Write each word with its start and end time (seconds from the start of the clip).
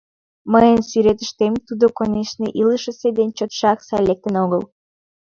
Мыйын 0.51 0.81
сӱретыштем 0.89 1.53
тудо, 1.67 1.85
конешне, 1.97 2.47
илышысе 2.61 3.09
деч 3.17 3.29
чотшак 3.37 3.79
сай 3.87 4.01
лектын 4.09 4.35
огыл. 4.43 4.61